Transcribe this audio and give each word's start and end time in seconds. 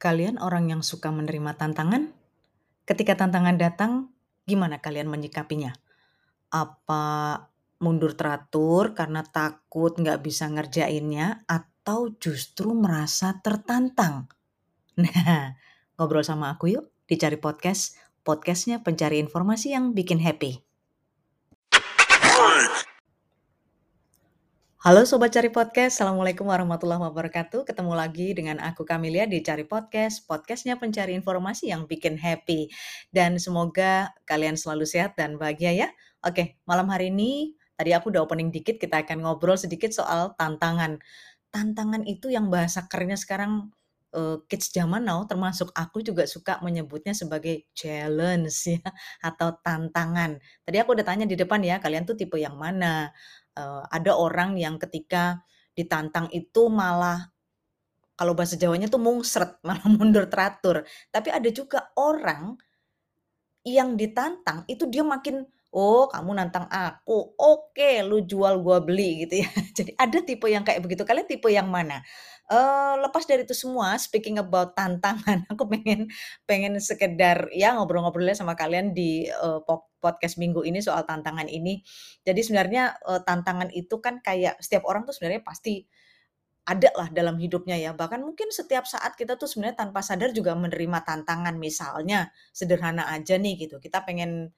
Kalian 0.00 0.40
orang 0.40 0.72
yang 0.72 0.80
suka 0.80 1.12
menerima 1.12 1.60
tantangan? 1.60 2.08
Ketika 2.88 3.20
tantangan 3.20 3.60
datang, 3.60 4.08
gimana 4.48 4.80
kalian 4.80 5.12
menyikapinya? 5.12 5.76
Apa 6.48 7.04
mundur 7.84 8.16
teratur 8.16 8.96
karena 8.96 9.20
takut 9.20 9.92
nggak 9.92 10.24
bisa 10.24 10.48
ngerjainnya 10.48 11.44
atau 11.44 12.16
justru 12.16 12.72
merasa 12.72 13.44
tertantang? 13.44 14.24
Nah, 15.00 15.56
ngobrol 15.96 16.20
sama 16.20 16.52
aku 16.52 16.76
yuk 16.76 16.92
di 17.08 17.16
Cari 17.16 17.40
Podcast, 17.40 17.96
podcastnya 18.20 18.84
pencari 18.84 19.16
informasi 19.16 19.72
yang 19.72 19.96
bikin 19.96 20.20
happy. 20.20 20.60
Halo 24.80 25.04
Sobat 25.04 25.28
Cari 25.28 25.52
Podcast, 25.52 26.00
Assalamualaikum 26.00 26.48
warahmatullahi 26.48 27.04
wabarakatuh. 27.04 27.68
Ketemu 27.68 27.92
lagi 27.92 28.32
dengan 28.32 28.56
aku 28.64 28.88
Kamilia 28.88 29.28
di 29.28 29.44
Cari 29.44 29.68
Podcast, 29.68 30.24
podcastnya 30.24 30.80
pencari 30.80 31.12
informasi 31.20 31.68
yang 31.68 31.84
bikin 31.84 32.16
happy. 32.16 32.72
Dan 33.12 33.36
semoga 33.36 34.16
kalian 34.24 34.56
selalu 34.56 34.88
sehat 34.88 35.20
dan 35.20 35.36
bahagia 35.36 35.76
ya. 35.76 35.88
Oke, 36.24 36.56
malam 36.64 36.88
hari 36.88 37.12
ini 37.12 37.60
tadi 37.76 37.92
aku 37.92 38.08
udah 38.08 38.24
opening 38.24 38.48
dikit, 38.48 38.80
kita 38.80 39.04
akan 39.04 39.20
ngobrol 39.20 39.60
sedikit 39.60 39.92
soal 39.92 40.32
tantangan. 40.40 40.96
Tantangan 41.52 42.08
itu 42.08 42.32
yang 42.32 42.48
bahasa 42.48 42.88
kerennya 42.88 43.20
sekarang 43.20 43.76
kids 44.50 44.74
zaman 44.74 45.06
now, 45.06 45.22
termasuk 45.22 45.70
aku 45.70 46.02
juga 46.02 46.26
suka 46.26 46.58
menyebutnya 46.66 47.14
sebagai 47.14 47.70
challenge 47.74 48.78
ya, 48.78 48.82
atau 49.28 49.54
tantangan. 49.62 50.42
Tadi 50.66 50.76
aku 50.82 50.98
udah 50.98 51.06
tanya 51.06 51.26
di 51.30 51.38
depan 51.38 51.62
ya, 51.62 51.78
kalian 51.78 52.02
tuh 52.02 52.18
tipe 52.18 52.34
yang 52.34 52.58
mana? 52.58 53.14
uh, 53.60 53.82
ada 53.90 54.12
orang 54.14 54.54
yang 54.58 54.78
ketika 54.78 55.42
ditantang 55.74 56.28
itu 56.30 56.68
malah 56.68 57.30
kalau 58.14 58.36
bahasa 58.36 58.60
Jawanya 58.60 58.92
tuh 58.92 59.00
mungsret, 59.00 59.56
malah 59.66 59.86
mundur 59.88 60.28
teratur. 60.28 60.84
Tapi 61.08 61.28
ada 61.32 61.48
juga 61.48 61.88
orang 61.96 62.56
yang 63.64 63.96
ditantang 63.96 64.64
itu 64.68 64.88
dia 64.88 65.04
makin, 65.04 65.44
"Oh, 65.70 66.10
kamu 66.10 66.30
nantang 66.36 66.66
aku, 66.66 67.34
oke 67.38 67.90
lu 68.06 68.26
jual 68.26 68.58
gua 68.62 68.82
beli," 68.82 69.26
gitu 69.26 69.42
ya. 69.42 69.48
Jadi 69.78 69.94
ada 69.98 70.18
tipe 70.22 70.46
yang 70.50 70.62
kayak 70.66 70.82
begitu. 70.82 71.02
Kalian 71.06 71.26
tipe 71.30 71.48
yang 71.50 71.70
mana? 71.70 72.02
Uh, 72.50 72.98
lepas 73.06 73.22
dari 73.30 73.46
itu 73.46 73.54
semua, 73.54 73.94
speaking 73.94 74.42
about 74.42 74.74
tantangan, 74.74 75.46
aku 75.52 75.70
pengen 75.70 76.10
pengen 76.50 76.82
sekedar 76.82 77.46
ya 77.54 77.78
ngobrol-ngobrol 77.78 78.26
sama 78.34 78.58
kalian 78.58 78.90
di, 78.90 79.30
uh, 79.30 79.62
podcast 80.02 80.34
minggu 80.40 80.66
ini 80.66 80.82
soal 80.82 81.06
tantangan 81.06 81.46
ini. 81.46 81.78
Jadi 82.26 82.40
sebenarnya, 82.42 82.98
uh, 83.06 83.22
tantangan 83.22 83.70
itu 83.70 84.02
kan 84.02 84.18
kayak 84.18 84.58
setiap 84.58 84.82
orang 84.90 85.06
tuh 85.06 85.14
sebenarnya 85.14 85.46
pasti 85.46 85.86
ada 86.66 86.90
lah 86.94 87.08
dalam 87.10 87.34
hidupnya 87.40 87.74
ya, 87.80 87.90
bahkan 87.96 88.22
mungkin 88.22 88.52
setiap 88.54 88.86
saat 88.86 89.18
kita 89.18 89.34
tuh 89.34 89.50
sebenarnya 89.50 89.86
tanpa 89.86 90.04
sadar 90.06 90.30
juga 90.30 90.54
menerima 90.54 91.02
tantangan. 91.02 91.56
Misalnya, 91.58 92.30
sederhana 92.54 93.10
aja 93.10 93.34
nih 93.40 93.66
gitu, 93.66 93.82
kita 93.82 94.06
pengen 94.06 94.54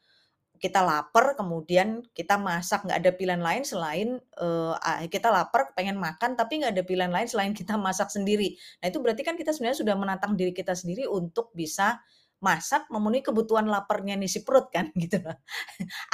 kita 0.63 0.81
lapar, 0.87 1.35
kemudian 1.35 2.07
kita 2.15 2.39
masak, 2.39 2.87
nggak 2.87 2.99
ada 3.03 3.11
pilihan 3.19 3.43
lain 3.43 3.63
selain, 3.67 4.09
eee, 4.39 5.07
kita 5.11 5.29
lapar 5.35 5.75
pengen 5.75 5.99
makan, 5.99 6.39
tapi 6.39 6.63
nggak 6.63 6.73
ada 6.79 6.85
pilihan 6.87 7.11
lain 7.11 7.27
selain 7.27 7.53
kita 7.53 7.75
masak 7.77 8.09
sendiri. 8.15 8.55
Nah, 8.81 8.87
itu 8.95 8.99
berarti 9.03 9.27
kan 9.27 9.35
kita 9.35 9.51
sebenarnya 9.51 9.79
sudah 9.83 9.95
menantang 9.99 10.39
diri 10.39 10.55
kita 10.55 10.73
sendiri 10.79 11.11
untuk 11.11 11.51
bisa 11.53 11.99
masak 12.43 12.87
memenuhi 12.91 13.23
kebutuhan 13.27 13.67
laparnya 13.71 14.15
nih 14.19 14.31
si 14.31 14.41
perut 14.47 14.71
kan, 14.71 14.91
gitu. 15.03 15.19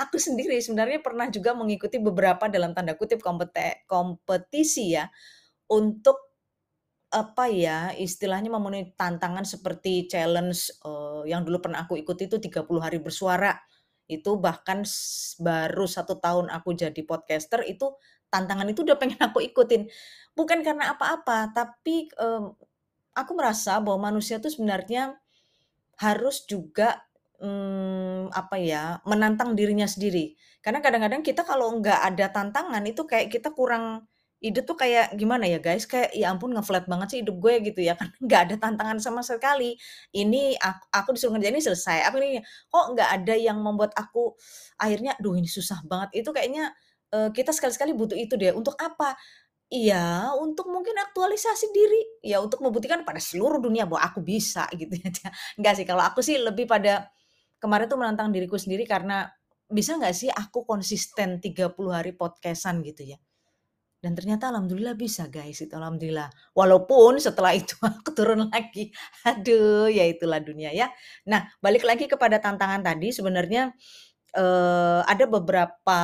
Aku 0.00 0.16
sendiri 0.20 0.58
sebenarnya 0.62 1.00
pernah 1.04 1.26
juga 1.32 1.52
mengikuti 1.56 1.98
beberapa 2.00 2.46
dalam 2.48 2.72
tanda 2.76 2.94
kutip 2.96 3.20
kompete 3.22 3.84
kompetisi 3.90 4.96
ya, 4.96 5.06
untuk 5.72 6.18
apa 7.08 7.48
ya, 7.48 7.92
istilahnya 7.96 8.52
memenuhi 8.52 8.92
tantangan 8.98 9.44
seperti 9.48 10.06
challenge, 10.12 10.68
eee, 10.84 11.32
yang 11.32 11.42
dulu 11.46 11.58
pernah 11.64 11.84
aku 11.88 11.96
ikuti 11.96 12.28
itu 12.28 12.36
30 12.42 12.84
hari 12.84 13.00
bersuara. 13.00 13.56
Itu 14.08 14.40
bahkan 14.40 14.82
baru 15.40 15.86
satu 15.86 16.18
tahun 16.20 16.48
aku 16.52 16.74
jadi 16.76 17.00
podcaster, 17.06 17.62
itu 17.68 17.94
tantangan 18.32 18.68
itu 18.72 18.82
udah 18.84 18.96
pengen 19.00 19.20
aku 19.22 19.40
ikutin. 19.44 19.88
Bukan 20.36 20.60
karena 20.66 20.94
apa-apa, 20.96 21.52
tapi, 21.54 22.08
mmm, 22.16 22.46
aku 23.16 23.32
merasa 23.38 23.78
bahwa 23.84 24.10
manusia 24.12 24.38
tuh 24.42 24.52
sebenarnya 24.52 25.16
harus 25.98 26.44
juga, 26.46 27.02
mmm, 27.42 28.30
apa 28.34 28.56
ya, 28.60 28.84
menantang 29.08 29.54
dirinya 29.58 29.86
sendiri. 29.88 30.34
Karena 30.64 30.80
kadang-kadang 30.84 31.22
kita 31.26 31.42
kalau 31.46 31.72
nggak 31.80 32.00
ada 32.14 32.26
tantangan 32.34 32.84
itu 32.86 33.02
kayak 33.08 33.28
kita 33.34 33.50
kurang 33.54 34.06
Hidup 34.38 34.70
tuh 34.70 34.78
kayak 34.78 35.18
gimana 35.18 35.50
ya 35.50 35.58
guys, 35.58 35.82
kayak 35.82 36.14
ya 36.14 36.30
ampun 36.30 36.54
nge-flat 36.54 36.86
banget 36.86 37.08
sih 37.10 37.18
hidup 37.26 37.42
gue 37.42 37.54
gitu 37.74 37.82
ya 37.82 37.98
kan, 37.98 38.06
nggak 38.22 38.40
ada 38.46 38.54
tantangan 38.62 38.98
sama 39.02 39.18
sekali. 39.26 39.74
Ini 40.14 40.54
ak 40.62 40.94
aku 40.94 41.10
disuruh 41.18 41.34
ngerjain 41.34 41.58
ini 41.58 41.62
selesai, 41.66 42.06
apa 42.06 42.14
ini, 42.22 42.38
kok 42.70 42.86
nggak 42.94 43.10
ada 43.18 43.34
yang 43.34 43.58
membuat 43.58 43.90
aku 43.98 44.38
akhirnya, 44.78 45.18
"Duh 45.18 45.34
ini 45.34 45.50
susah 45.50 45.82
banget." 45.90 46.22
Itu 46.22 46.30
kayaknya, 46.30 46.70
eee, 47.10 47.34
kita 47.34 47.50
sekali-sekali 47.50 47.98
butuh 47.98 48.14
itu 48.14 48.38
deh. 48.38 48.54
Untuk 48.54 48.78
apa? 48.78 49.18
Iya, 49.72 50.34
untuk 50.38 50.68
mungkin 50.70 50.94
aktualisasi 50.98 51.72
diri, 51.72 52.02
ya 52.26 52.38
untuk 52.44 52.60
membuktikan 52.62 53.02
pada 53.08 53.18
seluruh 53.22 53.58
dunia 53.62 53.86
bahwa 53.88 54.02
aku 54.06 54.20
bisa 54.22 54.68
gitu 54.82 54.94
ya. 54.98 55.10
Enggak 55.58 55.74
sih, 55.80 55.86
kalau 55.88 56.04
aku 56.06 56.20
sih 56.26 56.36
lebih 56.42 56.66
pada 56.70 57.08
kemarin 57.62 57.86
tuh 57.90 57.98
menantang 58.02 58.30
diriku 58.34 58.58
sendiri 58.60 58.84
karena, 58.86 59.30
bisa 59.70 59.96
nggak 59.98 60.14
sih 60.16 60.30
aku 60.34 60.66
konsisten 60.68 61.38
30 61.42 61.94
hari 61.94 62.12
podcast-an 62.18 62.82
gitu 62.86 63.14
ya. 63.16 63.18
Dan 63.98 64.14
ternyata 64.14 64.46
alhamdulillah 64.54 64.94
bisa 64.94 65.26
guys, 65.26 65.58
itu 65.58 65.74
alhamdulillah. 65.74 66.30
Walaupun 66.54 67.18
setelah 67.18 67.50
itu 67.58 67.74
aku 67.82 68.14
turun 68.14 68.46
lagi. 68.46 68.94
Aduh, 69.26 69.90
ya 69.90 70.06
itulah 70.06 70.38
dunia 70.38 70.70
ya. 70.70 70.86
Nah, 71.26 71.50
balik 71.58 71.82
lagi 71.82 72.06
kepada 72.06 72.38
tantangan 72.38 72.78
tadi 72.86 73.10
sebenarnya, 73.10 73.74
eee, 74.36 75.00
ada 75.06 75.24
beberapa, 75.30 76.00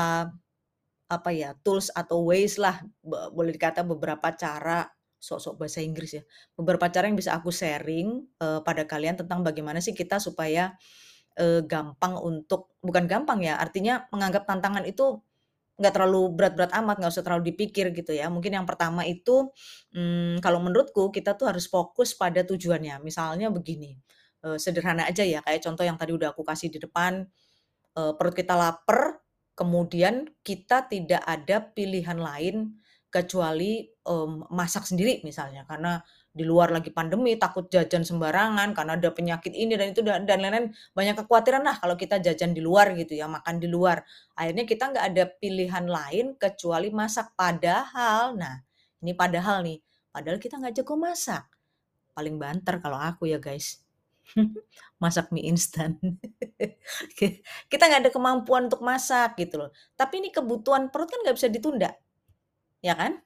apa 1.08 1.30
ya, 1.34 1.52
tools 1.62 1.92
atau 1.92 2.24
ways 2.26 2.56
lah, 2.58 2.80
boleh 3.04 3.52
dikata 3.54 3.84
beberapa 3.84 4.32
cara, 4.34 4.88
sok-sok 5.20 5.56
bahasa 5.60 5.80
Inggris 5.84 6.20
ya, 6.20 6.22
beberapa 6.56 6.88
cara 6.92 7.08
yang 7.08 7.16
bisa 7.20 7.36
aku 7.36 7.52
sharing, 7.52 8.24
eee, 8.40 8.60
pada 8.64 8.84
kalian 8.88 9.16
tentang 9.20 9.44
bagaimana 9.44 9.78
sih 9.84 9.92
kita 9.96 10.18
supaya, 10.20 10.74
eee, 11.38 11.62
gampang 11.66 12.16
untuk 12.20 12.74
bukan 12.84 13.06
gampang 13.10 13.40
ya, 13.44 13.58
artinya 13.60 14.06
menganggap 14.14 14.46
tantangan 14.48 14.84
itu 14.88 15.20
Nggak 15.78 15.92
terlalu 15.98 16.22
berat-berat 16.38 16.70
amat, 16.78 16.96
nggak 17.02 17.12
usah 17.18 17.24
terlalu 17.26 17.50
dipikir 17.50 17.90
gitu 17.90 18.14
ya. 18.14 18.30
Mungkin 18.30 18.54
yang 18.54 18.66
pertama 18.66 19.02
itu, 19.02 19.50
mmm, 19.90 20.38
kalau 20.38 20.62
menurutku 20.62 21.10
kita 21.10 21.34
tuh 21.34 21.50
harus 21.50 21.66
fokus 21.66 22.14
pada 22.14 22.46
tujuannya. 22.46 23.02
Misalnya 23.02 23.50
begini, 23.50 23.98
eee, 24.46 24.56
sederhana 24.62 25.02
aja 25.10 25.26
ya, 25.26 25.42
kayak 25.42 25.66
contoh 25.66 25.82
yang 25.82 25.98
tadi 25.98 26.14
udah 26.14 26.30
aku 26.30 26.46
kasih 26.46 26.70
di 26.70 26.78
depan, 26.78 27.26
eee, 27.98 28.12
perut 28.18 28.34
kita 28.36 28.54
lapar, 28.58 29.18
kemudian 29.58 30.30
kita 30.46 30.86
tidak 30.90 31.22
ada 31.26 31.62
pilihan 31.74 32.18
lain 32.18 32.78
kecuali, 33.14 33.86
mmm, 33.86 34.50
masak 34.50 34.90
sendiri 34.90 35.22
misalnya, 35.22 35.62
karena 35.70 36.02
di 36.34 36.42
luar 36.42 36.74
lagi 36.74 36.90
pandemi, 36.90 37.38
takut 37.38 37.70
jajan 37.70 38.02
sembarangan 38.02 38.74
karena 38.74 38.98
ada 38.98 39.14
penyakit 39.14 39.54
ini 39.54 39.78
dan 39.78 39.94
itu 39.94 40.02
dan 40.02 40.26
lain-lain, 40.26 40.74
banyak 40.90 41.14
kekhawatiran 41.22 41.62
lah 41.62 41.78
kalau 41.78 41.94
kita 41.94 42.18
jajan 42.18 42.50
di 42.50 42.58
luar 42.58 42.90
gitu 42.98 43.14
ya, 43.14 43.30
makan 43.30 43.62
di 43.62 43.70
luar. 43.70 44.02
Akhirnya 44.34 44.66
kita 44.66 44.90
nggak 44.90 45.04
ada 45.14 45.24
pilihan 45.38 45.86
lain 45.86 46.34
kecuali 46.34 46.90
masak. 46.90 47.30
Padahal, 47.38 48.34
nah 48.34 48.58
ini 48.98 49.14
padahal 49.14 49.62
nih, 49.62 49.78
padahal 50.10 50.42
kita 50.42 50.58
nggak 50.58 50.82
jago 50.82 50.98
masak. 50.98 51.46
Paling 52.18 52.34
banter 52.34 52.82
kalau 52.82 52.98
aku 52.98 53.30
ya 53.30 53.38
guys. 53.38 53.84
Masak 55.02 55.30
mie 55.36 55.44
instan. 55.52 56.00
Kita 57.70 57.82
nggak 57.84 58.08
ada 58.08 58.12
kemampuan 58.14 58.72
untuk 58.72 58.80
masak 58.80 59.36
gitu 59.36 59.60
loh. 59.60 59.70
Tapi 59.94 60.24
ini 60.24 60.28
kebutuhan 60.32 60.88
perut 60.88 61.12
kan 61.12 61.20
nggak 61.20 61.36
bisa 61.36 61.48
ditunda, 61.52 61.92
ya 62.84 62.94
kan? 62.98 63.20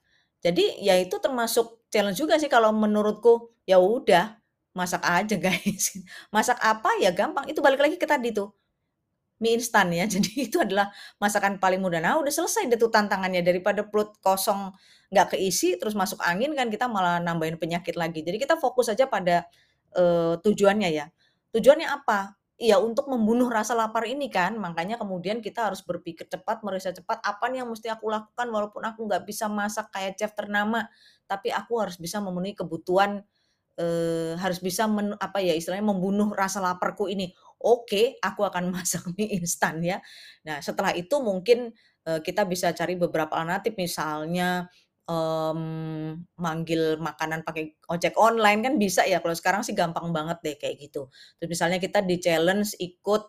Jadi 0.44 0.78
ya 0.86 0.94
itu 1.02 1.18
termasuk 1.18 1.82
challenge 1.90 2.18
juga 2.22 2.38
sih 2.38 2.46
kalau 2.52 2.70
menurutku. 2.74 3.50
Ya 3.68 3.78
udah, 3.82 4.38
masak 4.78 5.02
aja 5.04 5.36
guys. 5.44 5.98
Masak 6.34 6.58
apa 6.62 6.94
ya 7.02 7.10
gampang, 7.16 7.46
itu 7.50 7.60
balik 7.64 7.82
lagi 7.84 7.96
ke 8.00 8.06
tadi 8.08 8.30
tuh, 8.32 8.54
mie 9.42 9.58
instan 9.60 9.90
ya. 9.94 10.06
Jadi 10.14 10.48
itu 10.50 10.58
adalah 10.62 10.90
masakan 11.22 11.58
paling 11.62 11.80
mudah. 11.82 12.00
Nah 12.04 12.18
udah 12.22 12.32
selesai 12.34 12.66
deh 12.70 12.78
tuh 12.80 12.90
tantangannya, 12.92 13.42
daripada 13.46 13.84
perut 13.86 14.14
kosong 14.24 14.72
nggak 15.12 15.36
keisi 15.38 15.76
terus 15.80 15.94
masuk 15.98 16.20
angin 16.24 16.52
kan 16.58 16.68
kita 16.72 16.86
malah 16.90 17.18
nambahin 17.22 17.56
penyakit 17.60 17.96
lagi. 17.98 18.22
Jadi 18.26 18.38
kita 18.42 18.56
fokus 18.60 18.88
aja 18.92 19.06
pada, 19.10 19.46
eee, 19.96 20.34
tujuannya 20.44 20.90
ya. 20.94 21.06
Tujuannya 21.54 21.88
apa? 21.90 22.37
Iya, 22.58 22.82
untuk 22.82 23.06
membunuh 23.06 23.46
rasa 23.46 23.70
lapar 23.78 24.02
ini 24.10 24.26
kan, 24.34 24.58
makanya 24.58 24.98
kemudian 24.98 25.38
kita 25.38 25.70
harus 25.70 25.78
berpikir 25.86 26.26
cepat, 26.26 26.66
meriset 26.66 26.98
cepat, 26.98 27.22
apa 27.22 27.46
nih 27.46 27.62
yang 27.62 27.70
mesti 27.70 27.86
aku 27.86 28.10
lakukan 28.10 28.50
walaupun 28.50 28.82
aku 28.82 29.06
nggak 29.06 29.22
bisa 29.30 29.46
masak 29.46 29.94
kayak 29.94 30.18
chef 30.18 30.34
ternama, 30.34 30.90
tapi 31.30 31.54
aku 31.54 31.78
harus 31.78 31.94
bisa 32.02 32.18
memenuhi 32.18 32.58
kebutuhan, 32.58 33.22
eee, 33.78 34.38
harus 34.38 34.62
bisa 34.62 34.86
men 34.86 35.18
apa 35.18 35.42
ya, 35.42 35.54
istilahnya 35.58 35.86
membunuh 35.86 36.30
rasa 36.34 36.62
laparku 36.62 37.10
ini. 37.10 37.34
Oke, 37.58 38.18
aku 38.22 38.46
akan 38.46 38.70
masak 38.74 39.06
mie 39.18 39.34
instan 39.38 39.82
ya. 39.82 39.98
Nah, 40.46 40.58
setelah 40.62 40.94
itu 40.94 41.14
mungkin, 41.22 41.74
eee, 42.06 42.20
kita 42.26 42.46
bisa 42.46 42.70
cari 42.74 42.94
beberapa 42.98 43.34
alternatif, 43.38 43.74
misalnya, 43.78 44.66
mmm, 45.08 46.36
manggil 46.38 47.00
makanan 47.00 47.42
pakai 47.48 47.74
ojek 47.90 48.14
online 48.20 48.60
kan 48.64 48.74
bisa 48.76 49.02
ya, 49.08 49.18
kalau 49.24 49.34
sekarang 49.36 49.62
sih 49.66 49.72
gampang 49.74 50.12
banget 50.14 50.38
deh 50.44 50.56
kayak 50.60 50.76
gitu. 50.88 51.08
Terus 51.40 51.48
misalnya 51.58 51.78
kita 51.82 52.04
di-challenge 52.04 52.76
ikut, 52.80 53.22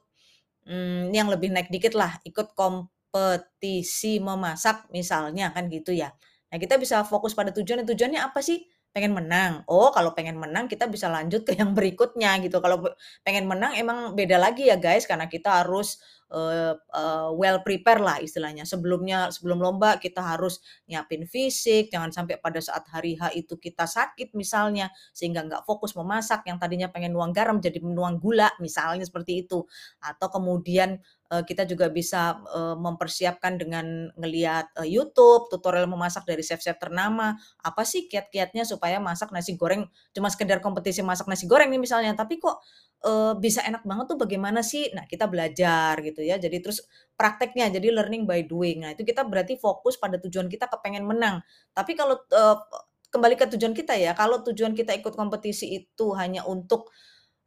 mmm, 0.69 1.11
yang 1.15 1.27
lebih 1.31 1.49
naik 1.53 1.69
dikit 1.73 1.93
lah, 1.97 2.17
ikut 2.27 2.53
kompetisi 2.57 4.19
memasak 4.23 4.87
misalnya 4.93 5.51
kan 5.55 5.67
gitu 5.71 5.91
ya. 5.95 6.11
Nah 6.53 6.57
kita 6.61 6.77
bisa 6.81 7.03
fokus 7.07 7.33
pada 7.37 7.51
tujuannya, 7.55 7.85
tujuannya 7.89 8.21
apa 8.23 8.41
sih? 8.45 8.63
Pengen 8.95 9.13
menang. 9.17 9.63
Oh 9.69 9.93
kalau 9.93 10.13
pengen 10.17 10.37
menang 10.41 10.65
kita 10.71 10.89
bisa 10.89 11.07
lanjut 11.13 11.45
ke 11.47 11.53
yang 11.57 11.73
berikutnya 11.77 12.37
gitu. 12.43 12.57
Kalau 12.63 12.81
pengen 13.25 13.45
menang 13.49 13.77
emang 13.77 14.13
beda 14.17 14.37
lagi 14.41 14.67
ya 14.71 14.77
guys, 14.81 15.05
karena 15.09 15.29
kita 15.29 15.63
harus, 15.65 16.01
eee, 16.33 17.29
well 17.37 17.59
prepare 17.65 17.99
lah 18.01 18.17
istilahnya. 18.21 18.63
Sebelumnya 18.69 19.29
sebelum 19.33 19.59
lomba 19.61 19.97
kita 20.01 20.21
harus 20.21 20.61
nyiapin 20.89 21.25
fisik, 21.27 21.89
jangan 21.93 22.09
sampai 22.13 22.37
pada 22.41 22.61
saat 22.61 22.85
hari 22.93 23.17
H 23.19 23.33
itu 23.35 23.57
kita 23.57 23.85
sakit 23.89 24.33
misalnya, 24.37 24.89
sehingga 25.13 25.41
nggak 25.45 25.63
fokus 25.67 25.93
memasak, 25.97 26.45
yang 26.49 26.57
tadinya 26.61 26.87
pengen 26.93 27.11
nuang 27.17 27.33
garam 27.33 27.57
jadi 27.61 27.81
nuang 27.81 28.17
gula, 28.21 28.49
misalnya 28.61 29.03
seperti 29.05 29.43
itu. 29.45 29.65
Atau 30.03 30.29
kemudian, 30.33 31.01
eee, 31.33 31.43
kita 31.47 31.65
juga 31.69 31.89
bisa, 31.91 32.39
mempersiapkan 32.79 33.57
dengan 33.61 34.09
ngelihat, 34.17 34.71
eee, 34.83 34.95
YouTube, 34.99 35.49
tutorial 35.51 35.85
memasak 35.89 36.23
dari 36.29 36.41
chef-chef 36.45 36.77
ternama. 36.81 37.35
Apa 37.65 37.83
sih 37.87 38.05
kiat-kiatnya 38.09 38.63
supaya 38.67 38.97
masak 39.01 39.31
nasi 39.33 39.55
goreng 39.57 39.85
cuma 40.15 40.29
sekedar 40.31 40.59
kompetisi 40.63 41.01
masak 41.05 41.25
nasi 41.29 41.45
goreng 41.49 41.69
nih 41.73 41.81
misalnya, 41.81 42.13
tapi 42.17 42.37
kok, 42.41 42.61
eee, 43.05 43.33
bisa 43.39 43.61
enak 43.65 43.83
banget 43.87 44.05
tuh 44.15 44.17
bagaimana 44.19 44.61
sih? 44.65 44.91
Nah 44.95 45.05
kita 45.09 45.25
belajar 45.31 45.99
gitu 46.03 46.21
ya, 46.23 46.35
jadi 46.41 46.57
terus 46.63 46.83
prakteknya, 47.19 47.69
jadi 47.73 47.91
learning 47.95 48.23
by 48.29 48.43
doing. 48.47 48.83
Nah 48.85 48.91
itu 48.95 49.03
kita 49.07 49.23
berarti 49.27 49.55
fokus 49.59 49.95
pada 49.99 50.17
tujuan 50.21 50.47
kita 50.51 50.67
kepengen 50.71 51.05
menang. 51.07 51.41
Tapi 51.75 51.93
kalau, 51.97 52.17
eee, 52.31 52.55
kembali 53.09 53.35
ke 53.39 53.45
tujuan 53.57 53.73
kita 53.73 53.97
ya, 53.97 54.13
kalau 54.13 54.41
tujuan 54.45 54.73
kita 54.77 54.93
ikut 54.97 55.13
kompetisi 55.17 55.65
itu 55.85 56.13
hanya 56.17 56.45
untuk 56.45 56.91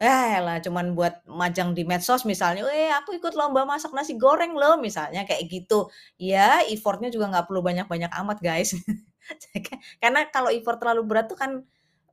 Yaelah 0.02 0.58
cuman 0.66 0.98
buat 0.98 1.22
majang 1.30 1.78
di 1.78 1.86
medsos 1.86 2.26
misalnya, 2.26 2.66
"Eh, 2.74 2.90
aku 2.90 3.14
ikut 3.22 3.38
lomba 3.38 3.62
masak 3.62 3.94
nasi 3.94 4.18
goreng 4.18 4.50
loh," 4.58 4.74
misalnya 4.82 5.22
kayak 5.22 5.46
gitu. 5.46 5.86
Ya 6.18 6.58
effort-nya 6.66 7.06
juga 7.14 7.30
nggak 7.30 7.46
perlu 7.46 7.62
banyak-banyak 7.62 8.10
amat, 8.10 8.38
guys. 8.42 8.74
Karena 10.02 10.26
kalau 10.34 10.50
effort 10.50 10.78
terlalu 10.82 11.02
berat 11.06 11.26
tuh 11.30 11.38
kan, 11.38 11.62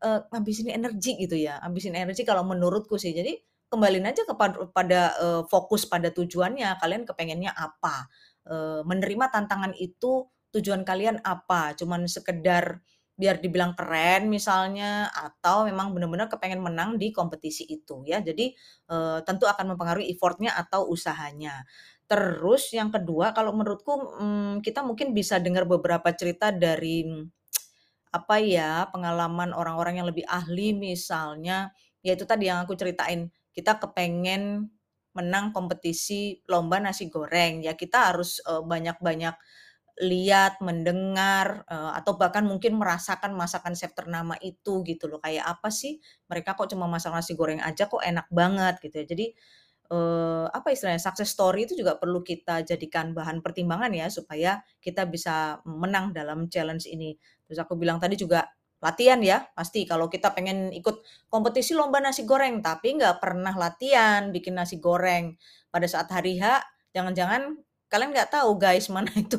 eee, 0.04 0.20
ngabisin 0.32 0.70
energi 0.74 1.16
gitu 1.20 1.36
ya, 1.40 1.60
ngabisin 1.64 1.96
energi 1.98 2.24
kalau 2.28 2.44
menurutku 2.48 2.96
sih. 3.00 3.12
Jadi 3.16 3.38
kembaliin 3.72 4.06
aja 4.10 4.24
kepad 4.28 4.72
pada, 4.76 5.14
eee, 5.22 5.42
fokus 5.52 5.86
pada 5.90 6.10
tujuannya, 6.14 6.78
kalian 6.82 7.04
kepengennya 7.08 7.52
apa, 7.56 8.08
eee, 8.50 8.82
menerima 8.88 9.26
tantangan 9.34 9.74
itu 9.78 10.26
tujuan 10.56 10.82
kalian 10.88 11.22
apa, 11.24 11.78
cuman 11.78 12.08
sekedar 12.10 12.82
biar 13.20 13.38
dibilang 13.44 13.76
keren 13.76 14.32
misalnya, 14.32 15.12
atau 15.12 15.68
memang 15.68 15.92
benar-benar 15.94 16.32
kepengen 16.32 16.64
menang 16.64 16.96
di 16.98 17.12
kompetisi 17.12 17.68
itu 17.68 18.02
ya. 18.08 18.24
Jadi, 18.24 18.56
eee, 18.90 19.20
tentu 19.28 19.46
akan 19.46 19.76
mempengaruhi 19.76 20.08
effort-nya 20.16 20.56
atau 20.56 20.88
usahanya. 20.90 21.68
Terus 22.10 22.72
yang 22.74 22.90
kedua 22.96 23.36
kalau 23.38 23.52
menurutku, 23.54 23.92
mmm, 24.18 24.66
kita 24.66 24.82
mungkin 24.88 25.12
bisa 25.14 25.38
dengar 25.44 25.68
beberapa 25.70 26.10
cerita 26.16 26.50
dari, 26.56 27.06
apa 28.16 28.38
ya, 28.42 28.88
pengalaman 28.94 29.54
orang-orang 29.54 30.02
yang 30.02 30.08
lebih 30.10 30.26
ahli 30.30 30.74
misalnya, 30.78 31.70
ya 32.06 32.14
itu 32.18 32.26
tadi 32.30 32.50
yang 32.50 32.64
aku 32.66 32.74
ceritain, 32.80 33.30
kita 33.54 33.78
kepengen 33.82 34.72
menang 35.18 35.52
kompetisi 35.56 36.42
lomba 36.50 36.80
nasi 36.82 37.10
goreng, 37.12 37.62
ya 37.66 37.74
kita 37.78 38.14
harus, 38.14 38.40
eee, 38.46 38.62
banyak-banyak 38.66 39.36
lihat, 40.04 40.60
mendengar, 40.64 41.64
eee, 41.70 41.92
atau 42.02 42.16
bahkan 42.20 42.46
mungkin 42.48 42.78
merasakan 42.82 43.34
masakan 43.38 43.74
chef 43.78 43.94
ternama 43.98 44.36
itu 44.44 44.82
gitu 44.88 45.08
loh. 45.12 45.20
Kayak 45.24 45.60
apa 45.60 45.70
sih, 45.74 46.00
mereka 46.32 46.56
kok 46.60 46.72
cuma 46.74 46.88
masak 46.92 47.14
nasi 47.16 47.34
goreng 47.38 47.62
aja 47.64 47.86
kok 47.92 48.02
enak 48.04 48.28
banget 48.34 48.80
gitu 48.84 48.96
ya. 49.04 49.06
Jadi, 49.10 49.28
eee, 49.92 50.46
apa 50.54 50.68
istilahnya, 50.74 51.02
success 51.02 51.34
story 51.34 51.66
itu 51.70 51.74
juga 51.78 51.98
perlu 51.98 52.22
kita 52.26 52.62
jadikan 52.66 53.12
bahan 53.18 53.42
pertimbangan 53.46 53.92
ya, 53.94 54.08
supaya 54.14 54.62
kita 54.82 55.06
bisa 55.10 55.60
menang 55.66 56.14
dalam 56.16 56.48
challenge 56.50 56.86
ini. 56.90 57.18
Terus 57.50 57.60
aku 57.62 57.76
bilang 57.78 57.98
tadi 58.02 58.16
juga 58.18 58.46
latihan 58.80 59.20
ya, 59.20 59.44
pasti 59.58 59.84
kalau 59.84 60.08
kita 60.08 60.32
pengen 60.32 60.72
ikut 60.72 61.04
kompetisi 61.28 61.76
lomba 61.76 62.00
nasi 62.00 62.24
goreng, 62.24 62.64
tapi 62.64 62.96
nggak 62.96 63.20
pernah 63.20 63.52
latihan 63.58 64.32
bikin 64.32 64.56
nasi 64.56 64.80
goreng. 64.80 65.36
Pada 65.74 65.86
saat 65.90 66.08
hari 66.14 66.40
H, 66.40 66.64
jangan-jangan 66.96 67.60
kalian 67.92 68.10
nggak 68.16 68.32
tahu 68.34 68.56
guys 68.62 68.88
mana 68.96 69.12
itu 69.18 69.38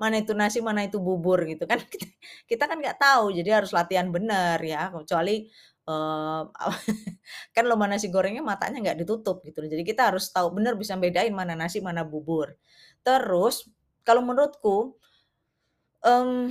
mana 0.00 0.20
itu 0.22 0.32
nasi, 0.36 0.58
mana 0.64 0.86
itu 0.86 0.98
bubur 1.02 1.42
gitu 1.46 1.64
kan. 1.68 1.80
Kita 1.82 2.06
kita 2.50 2.64
kan 2.70 2.78
nggak 2.82 2.98
tahu, 3.00 3.34
jadi 3.36 3.62
harus 3.62 3.70
latihan 3.74 4.08
bener 4.14 4.58
ya, 4.62 4.90
kecuali, 4.92 5.48
kan 7.56 7.64
lomba 7.68 7.86
nasi 7.90 8.08
gorengnya 8.08 8.40
matanya 8.44 8.80
nggak 8.84 8.98
ditutup 9.04 9.44
gitu. 9.46 9.64
Jadi 9.68 9.82
kita 9.86 10.08
harus 10.12 10.28
tahu 10.32 10.52
bener 10.56 10.74
bisa 10.80 10.96
bedain 10.98 11.32
mana 11.34 11.54
nasi, 11.58 11.80
mana 11.84 12.02
bubur. 12.06 12.56
Terus 13.04 13.68
kalau 14.06 14.20
menurutku, 14.24 14.96
mmm, 16.04 16.50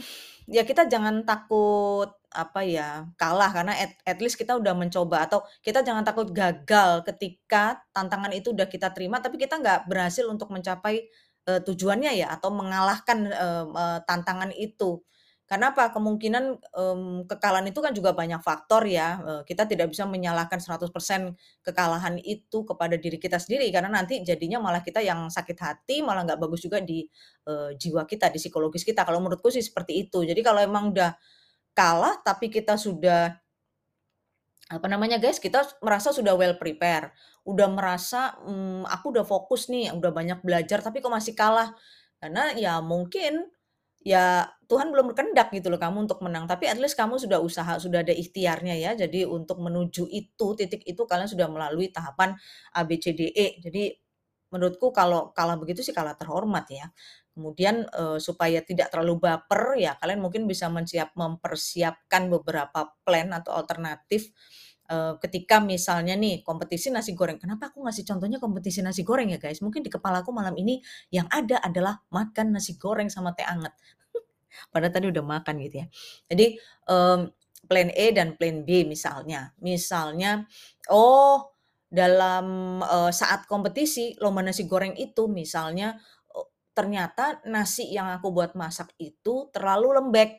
ya 0.52 0.64
kita 0.68 0.88
jangan 0.92 1.24
takut, 1.28 2.10
apa 2.34 2.62
ya, 2.66 3.06
kalah 3.20 3.50
karena 3.54 3.74
at 3.78 3.94
at 4.10 4.18
least 4.24 4.38
kita 4.42 4.58
udah 4.58 4.74
mencoba 4.78 5.26
atau 5.30 5.46
kita 5.66 5.82
jangan 5.86 6.02
takut 6.08 6.30
gagal 6.34 7.06
ketika 7.08 7.78
tantangan 7.96 8.34
itu 8.36 8.52
udah 8.56 8.68
kita 8.70 8.90
terima, 8.96 9.22
tapi 9.24 9.38
kita 9.42 9.60
nggak 9.62 9.86
berhasil 9.90 10.26
untuk 10.30 10.50
mencapai, 10.54 11.06
eee, 11.48 11.60
tujuannya 11.68 12.12
ya 12.26 12.28
atau 12.36 12.50
mengalahkan, 12.54 13.20
eee 13.30 13.64
eee, 13.70 13.98
tantangan 14.10 14.52
itu. 14.58 15.02
Karena 15.54 15.70
apa? 15.70 15.94
Kemungkinan, 15.94 16.46
mmm, 16.74 17.30
kekalahan 17.30 17.70
itu 17.70 17.78
kan 17.86 17.94
juga 17.94 18.10
banyak 18.18 18.42
faktor 18.42 18.90
ya, 18.90 19.22
kita 19.46 19.70
tidak 19.70 19.94
bisa 19.94 20.10
menyalahkan 20.10 20.58
100% 20.58 21.38
kekalahan 21.62 22.18
itu 22.26 22.66
kepada 22.66 22.98
diri 22.98 23.22
kita 23.22 23.38
sendiri, 23.38 23.70
karena 23.70 23.94
nanti 23.94 24.26
jadinya 24.26 24.58
malah 24.58 24.82
kita 24.82 25.06
yang 25.06 25.30
sakit 25.30 25.58
hati, 25.62 26.02
malah 26.02 26.26
nggak 26.26 26.42
bagus 26.42 26.66
juga 26.66 26.82
di, 26.82 27.06
eee, 27.46 27.70
jiwa 27.78 28.10
kita, 28.10 28.34
di 28.34 28.42
psikologis 28.42 28.82
kita. 28.82 29.06
Kalau 29.06 29.22
menurutku 29.22 29.54
sih 29.54 29.62
seperti 29.62 30.10
itu. 30.10 30.26
Jadi 30.26 30.42
kalau 30.42 30.58
emang 30.66 30.90
udah 30.90 31.14
kalah, 31.78 32.20
tapi 32.26 32.50
kita 32.54 32.76
sudah 32.80 33.38
apa 34.72 34.88
namanya 34.90 35.20
guys, 35.22 35.38
kita 35.44 35.60
merasa 35.86 36.10
sudah 36.16 36.34
well 36.40 36.56
prepare, 36.58 37.12
udah 37.46 37.68
merasa, 37.70 38.34
mmm, 38.48 38.88
aku 38.90 39.06
udah 39.14 39.26
fokus 39.28 39.68
nih, 39.70 39.92
udah 39.94 40.10
banyak 40.16 40.40
belajar, 40.42 40.80
tapi 40.82 41.04
kok 41.04 41.12
masih 41.14 41.36
kalah. 41.38 41.76
Karena 42.18 42.56
ya 42.56 42.80
mungkin, 42.80 43.44
ya 44.06 44.48
Tuhan 44.70 44.90
belum 44.94 45.14
berkehendak 45.14 45.52
gitu 45.56 45.70
loh 45.74 45.80
kamu 45.82 46.08
untuk 46.10 46.20
menang, 46.26 46.46
tapi 46.50 46.68
at 46.72 46.78
least 46.82 46.96
kamu 47.00 47.18
sudah 47.22 47.40
usaha, 47.44 47.78
sudah 47.80 48.04
ada 48.06 48.12
ikhtiarnya 48.16 48.76
ya. 48.80 48.92
Jadi 48.98 49.24
untuk 49.28 49.60
menuju 49.64 50.08
itu, 50.12 50.48
titik 50.60 50.84
itu 50.88 51.02
kalian 51.08 51.30
sudah 51.30 51.48
melalui 51.52 51.90
tahapan 51.94 52.36
A, 52.76 52.84
B, 52.88 52.98
C, 53.02 53.14
D, 53.16 53.32
E. 53.34 53.60
Jadi 53.64 53.94
menurutku 54.54 54.94
kalau 54.94 55.34
kalah 55.34 55.58
begitu 55.58 55.82
sih 55.82 55.94
kalah 55.96 56.14
terhormat 56.18 56.66
ya. 56.70 56.86
Kemudian, 57.34 57.90
eee, 57.90 58.18
supaya 58.22 58.62
tidak 58.62 58.94
terlalu 58.94 59.18
baper, 59.26 59.82
ya 59.82 59.98
kalian 59.98 60.22
mungkin 60.22 60.46
bisa 60.46 60.70
mensiap 60.70 61.10
mempersiapkan 61.18 62.30
beberapa 62.30 62.94
plan 63.06 63.34
atau 63.34 63.58
alternatif, 63.58 64.30
eee, 64.94 65.14
ketika 65.26 65.58
misalnya 65.64 66.14
nih 66.14 66.46
kompetisi 66.46 66.94
nasi 66.94 67.18
goreng. 67.18 67.42
Kenapa 67.42 67.74
aku 67.74 67.82
ngasih 67.86 68.06
contohnya 68.06 68.38
kompetisi 68.38 68.86
nasi 68.86 69.02
goreng 69.02 69.34
ya 69.34 69.40
guys? 69.42 69.60
Mungkin 69.66 69.82
di 69.82 69.90
kepalaku 69.94 70.30
malam 70.30 70.54
ini 70.60 70.78
yang 71.10 71.26
ada 71.34 71.58
adalah 71.66 71.98
makan 72.14 72.54
nasi 72.58 72.78
goreng 72.78 73.10
sama 73.10 73.34
teh 73.34 73.46
anget. 73.48 73.74
Padahal 74.74 74.94
tadi 74.94 75.08
udah 75.12 75.24
makan 75.26 75.56
gitu 75.66 75.76
ya. 75.84 75.88
Jadi, 76.30 76.46
mmm, 76.90 77.22
plan 77.70 77.90
E 77.96 78.06
dan 78.16 78.36
plan 78.38 78.62
B 78.68 78.84
misalnya. 78.88 79.52
Misalnya, 79.64 80.44
oh 80.92 81.54
dalam, 81.90 82.80
eee, 82.84 83.12
saat 83.14 83.46
kompetisi 83.50 84.18
lomba 84.22 84.42
nasi 84.46 84.66
goreng 84.70 84.94
itu 84.98 85.30
misalnya, 85.32 85.96
eee, 86.34 86.48
ternyata 86.76 87.42
nasi 87.50 87.90
yang 87.94 88.10
aku 88.14 88.34
buat 88.34 88.54
masak 88.58 88.94
itu 89.02 89.50
terlalu 89.54 89.96
lembek, 90.02 90.32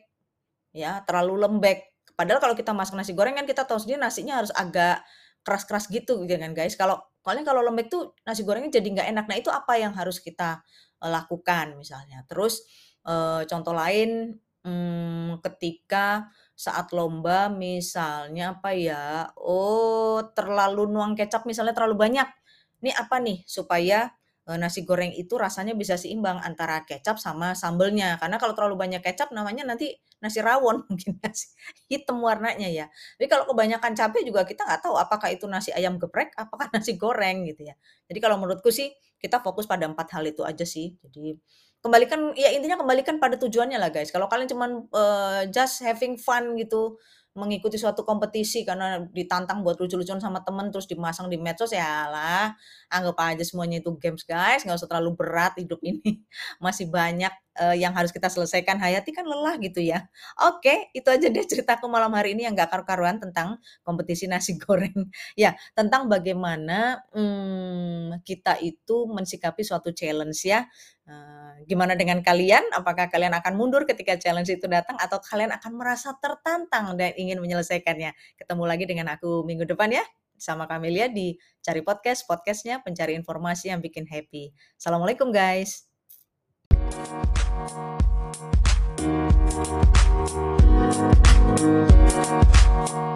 ya, 0.75 1.01
terlalu 1.07 1.35
lembek. 1.47 1.94
Padahal 2.15 2.39
kalau 2.43 2.55
kita 2.55 2.71
masak 2.71 2.95
nasi 2.99 3.11
goreng 3.11 3.35
kan 3.35 3.43
kita 3.47 3.67
tahu 3.67 3.79
sendiri 3.81 3.99
nasinya 3.99 4.39
harus 4.39 4.51
agak 4.55 5.03
keras-keras 5.45 5.91
gitu 5.91 6.23
gitu 6.25 6.39
kan 6.41 6.51
guys. 6.55 6.73
Kalau 6.79 6.97
soalnya 7.21 7.43
kalau 7.47 7.61
lembek 7.65 7.91
tuh 7.91 8.15
nasi 8.25 8.41
gorengnya 8.47 8.79
jadi 8.81 8.87
nggak 8.95 9.07
enak. 9.15 9.25
Nah 9.29 9.37
itu 9.39 9.49
apa 9.53 9.75
yang 9.77 9.93
harus 9.93 10.17
kita, 10.23 10.63
eee, 11.03 11.11
lakukan 11.11 11.75
misalnya. 11.77 12.23
Terus, 12.29 12.63
eee, 13.05 13.43
contoh 13.51 13.73
lain, 13.75 14.33
mmm, 14.65 15.43
ketika 15.45 16.31
saat 16.55 16.89
lomba 16.95 17.51
misalnya 17.51 18.55
apa 18.57 18.71
ya, 18.73 19.29
oh 19.37 20.23
terlalu 20.33 20.87
nuang 20.89 21.13
kecap 21.19 21.43
misalnya 21.45 21.75
terlalu 21.77 21.99
banyak. 21.99 22.27
Ini 22.81 22.91
apa 22.95 23.17
nih 23.21 23.43
supaya, 23.49 24.09
nasi 24.53 24.85
goreng 24.85 25.09
itu 25.17 25.33
rasanya 25.41 25.73
bisa 25.73 25.97
seimbang 25.97 26.37
antara 26.37 26.85
kecap 26.85 27.17
sama 27.17 27.57
sambelnya. 27.57 28.21
Karena 28.21 28.37
kalau 28.37 28.53
terlalu 28.53 28.77
banyak 28.77 29.01
kecap 29.01 29.33
namanya 29.33 29.65
nanti 29.65 29.97
nasi 30.21 30.45
rawon 30.45 30.83
mungkin 30.89 31.17
nasi 31.19 31.49
hitam 31.89 32.21
warnanya 32.21 32.69
ya. 32.69 32.85
Tapi 33.17 33.25
kalau 33.25 33.49
kebanyakan 33.49 33.97
cabe 33.97 34.21
juga 34.21 34.45
kita 34.45 34.61
nggak 34.63 34.85
tahu 34.85 34.95
apakah 35.01 35.33
itu 35.33 35.49
nasi 35.49 35.73
ayam 35.73 35.97
geprek, 35.97 36.31
apakah 36.37 36.69
nasi 36.77 36.93
goreng 36.93 37.49
gitu 37.49 37.65
ya. 37.65 37.73
Jadi 38.05 38.19
kalau 38.21 38.37
menurutku 38.37 38.69
sih 38.69 38.93
kita 39.17 39.41
fokus 39.41 39.65
pada 39.65 39.89
4 39.89 39.97
hal 40.13 40.23
itu 40.29 40.45
aja 40.45 40.63
sih. 40.63 40.93
Jadi 41.01 41.33
kembalikan 41.81 42.33
ya 42.33 42.49
intinya 42.53 42.81
kembalikan 42.81 43.17
pada 43.21 43.37
tujuannya 43.37 43.77
lah 43.81 43.89
guys. 43.93 44.09
Kalau 44.09 44.25
kalian 44.29 44.49
cuman, 44.49 44.71
eee, 44.89 45.41
just 45.53 45.81
having 45.85 46.17
fun 46.17 46.57
gitu, 46.57 46.97
mengikuti 47.35 47.75
suatu 47.75 48.07
kompetisi 48.07 48.63
karena 48.63 49.03
ditantang 49.11 49.61
buat 49.61 49.75
lucu-lucuan 49.75 50.23
sama 50.23 50.41
temen, 50.41 50.71
terus 50.71 50.87
dimasang 50.87 51.27
di 51.27 51.35
medsos, 51.35 51.75
yalah 51.75 52.55
anggap 52.87 53.15
aja 53.19 53.43
semuanya 53.43 53.83
itu 53.83 53.91
games 53.99 54.23
guys, 54.23 54.63
nggak 54.63 54.79
usah 54.79 54.89
terlalu 54.89 55.19
berat 55.19 55.53
hidup 55.59 55.79
ini. 55.83 56.23
Masih 56.63 56.87
banyak, 56.87 57.31
eee, 57.59 57.81
yang 57.83 57.93
harus 57.95 58.11
kita 58.11 58.27
selesaikan, 58.31 58.77
hayati 58.79 59.11
kan 59.15 59.25
lelah 59.27 59.55
gitu 59.63 59.79
ya. 59.83 60.07
Oke, 60.43 60.91
itu 60.95 61.07
aja 61.07 61.27
deh 61.31 61.45
ceritaku 61.45 61.87
malam 61.87 62.11
hari 62.13 62.35
ini 62.35 62.47
yang 62.47 62.53
nggak 62.57 62.69
karu-karuan 62.71 63.17
tentang 63.21 63.57
kompetisi 63.83 64.27
nasi 64.27 64.55
goreng. 64.63 65.09
Ya, 65.39 65.55
tentang 65.77 66.07
bagaimana, 66.11 67.03
mmm, 67.15 68.21
kita 68.27 68.59
itu 68.63 69.07
mensikapi 69.09 69.61
suatu 69.63 69.91
challenge 69.95 70.41
ya. 70.47 70.67
Eee, 71.05 71.69
gimana 71.69 71.93
dengan 71.93 72.19
kalian? 72.25 72.65
Apakah 72.73 73.07
kalian 73.13 73.33
akan 73.37 73.53
mundur 73.53 73.85
ketika 73.85 74.17
challenge 74.17 74.49
itu 74.49 74.65
datang 74.65 74.97
atau 74.97 75.21
kalian 75.21 75.53
akan 75.53 75.71
merasa 75.77 76.17
tertantang 76.17 76.97
dan 76.97 77.13
ingin 77.15 77.37
menyelesaikannya? 77.41 78.11
Ketemu 78.41 78.63
lagi 78.65 78.85
dengan 78.89 79.07
aku 79.13 79.45
minggu 79.45 79.69
depan 79.69 79.93
ya, 79.93 80.03
sama 80.37 80.65
Kamelia 80.65 81.07
di 81.07 81.37
Cari 81.63 81.81
Podcast, 81.85 82.25
podcast-nya 82.27 82.81
pencari 82.83 83.13
informasi 83.15 83.71
yang 83.71 83.79
bikin 83.85 84.05
happy. 84.09 84.51
Assalamualaikum 84.81 85.29
guys. 85.31 85.94
Thank 86.87 87.09
you. 92.89 93.14